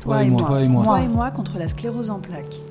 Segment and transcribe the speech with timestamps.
[0.00, 0.42] Toi, et, moi.
[0.42, 0.84] Toi et moi.
[0.84, 2.62] Toi et moi contre la sclérose en plaques.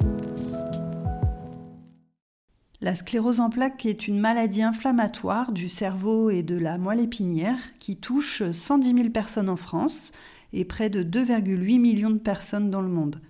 [2.82, 7.60] La sclérose en plaques est une maladie inflammatoire du cerveau et de la moelle épinière
[7.80, 10.12] qui touche 110 000 personnes en France
[10.54, 13.22] et près de 2,8 millions de personnes dans le monde.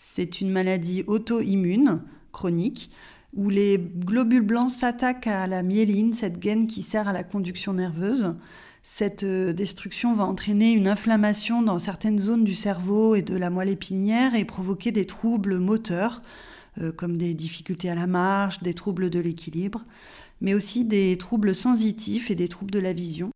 [0.00, 2.02] C'est une maladie auto-immune,
[2.32, 2.90] chronique,
[3.34, 7.74] où les globules blancs s'attaquent à la myéline, cette gaine qui sert à la conduction
[7.74, 8.34] nerveuse.
[8.82, 13.50] Cette euh, destruction va entraîner une inflammation dans certaines zones du cerveau et de la
[13.50, 16.22] moelle épinière et provoquer des troubles moteurs,
[16.80, 19.84] euh, comme des difficultés à la marche, des troubles de l'équilibre,
[20.40, 23.30] mais aussi des troubles sensitifs et des troubles de la vision.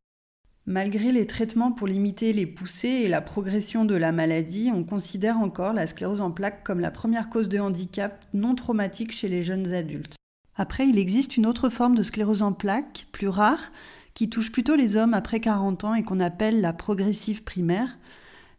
[0.67, 5.39] Malgré les traitements pour limiter les poussées et la progression de la maladie, on considère
[5.39, 9.43] encore la sclérose en plaques comme la première cause de handicap non traumatique chez les
[9.43, 10.15] jeunes adultes.
[10.55, 13.73] Après, il existe une autre forme de sclérose en plaques, plus rare,
[14.15, 17.99] qui touche plutôt les hommes après 40 ans et qu'on appelle la progressive primaire.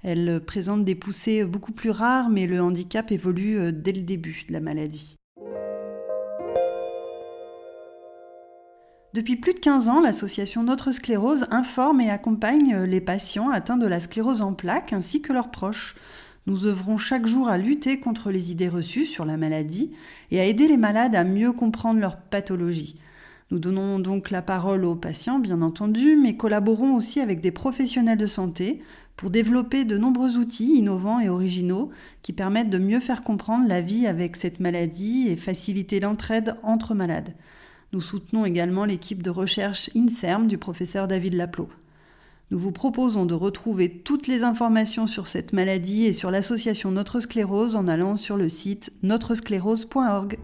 [0.01, 4.43] Elle présente des poussées beaucoup plus rares, mais le handicap évolue euh, dès le début
[4.49, 5.15] de la maladie.
[9.13, 13.85] Depuis plus de 15 ans, l'association Notre Sclérose informe et accompagne les patients atteints de
[13.85, 15.93] la sclérose en plaques ainsi que leurs proches.
[16.47, 19.91] Nous œuvrons chaque jour à lutter contre les idées reçues sur la maladie
[20.31, 22.95] et à aider les malades à mieux comprendre leur pathologie.
[23.51, 28.17] Nous donnons donc la parole aux patients, bien entendu, mais collaborons aussi avec des professionnels
[28.17, 28.81] de santé
[29.15, 31.91] pour développer de nombreux outils innovants et originaux
[32.23, 36.95] qui permettent de mieux faire comprendre la vie avec cette maladie et faciliter l'entraide entre
[36.95, 37.35] malades.
[37.93, 41.69] Nous soutenons également l'équipe de recherche INSERM du professeur David Laplot.
[42.49, 47.19] Nous vous proposons de retrouver toutes les informations sur cette maladie et sur l'association Notre
[47.19, 50.39] Sclérose en allant sur le site notresclérose.org.